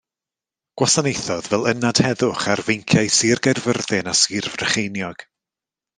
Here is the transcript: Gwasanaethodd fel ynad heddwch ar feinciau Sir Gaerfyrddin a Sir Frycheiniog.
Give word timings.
Gwasanaethodd 0.81 1.49
fel 1.51 1.67
ynad 1.73 2.01
heddwch 2.07 2.47
ar 2.53 2.63
feinciau 2.69 3.13
Sir 3.19 3.45
Gaerfyrddin 3.49 4.11
a 4.15 4.19
Sir 4.25 4.51
Frycheiniog. 4.55 5.29